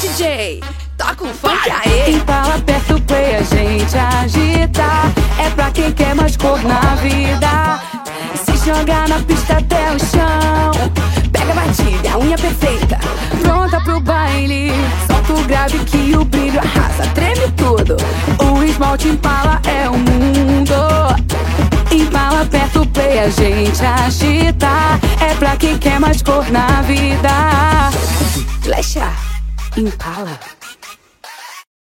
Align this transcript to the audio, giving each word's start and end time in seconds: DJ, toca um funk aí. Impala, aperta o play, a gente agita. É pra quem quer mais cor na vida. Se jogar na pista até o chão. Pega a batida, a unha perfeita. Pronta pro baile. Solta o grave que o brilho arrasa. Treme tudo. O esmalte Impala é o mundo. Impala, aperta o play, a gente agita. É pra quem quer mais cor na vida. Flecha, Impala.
DJ, 0.00 0.60
toca 0.96 1.24
um 1.24 1.34
funk 1.34 1.70
aí. 1.70 2.14
Impala, 2.14 2.54
aperta 2.56 2.94
o 2.94 3.00
play, 3.02 3.36
a 3.36 3.42
gente 3.42 3.96
agita. 3.96 4.82
É 5.38 5.50
pra 5.50 5.70
quem 5.70 5.92
quer 5.92 6.14
mais 6.14 6.36
cor 6.36 6.62
na 6.62 6.94
vida. 6.96 7.80
Se 8.44 8.56
jogar 8.66 9.08
na 9.08 9.18
pista 9.20 9.58
até 9.58 9.92
o 9.92 9.98
chão. 9.98 10.90
Pega 11.30 11.52
a 11.52 11.54
batida, 11.54 12.10
a 12.12 12.18
unha 12.18 12.36
perfeita. 12.36 12.98
Pronta 13.42 13.80
pro 13.80 14.00
baile. 14.00 14.72
Solta 15.06 15.32
o 15.32 15.44
grave 15.44 15.78
que 15.80 16.16
o 16.16 16.24
brilho 16.24 16.60
arrasa. 16.60 17.06
Treme 17.14 17.50
tudo. 17.52 17.96
O 18.42 18.62
esmalte 18.62 19.08
Impala 19.08 19.60
é 19.64 19.88
o 19.88 19.98
mundo. 19.98 20.74
Impala, 21.92 22.42
aperta 22.42 22.80
o 22.80 22.86
play, 22.86 23.18
a 23.20 23.28
gente 23.28 23.84
agita. 23.84 24.68
É 25.20 25.34
pra 25.34 25.56
quem 25.56 25.78
quer 25.78 26.00
mais 26.00 26.22
cor 26.22 26.50
na 26.50 26.82
vida. 26.82 27.90
Flecha, 28.62 29.10
Impala. 29.76 30.59